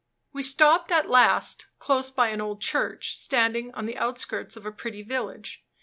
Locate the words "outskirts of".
3.99-4.65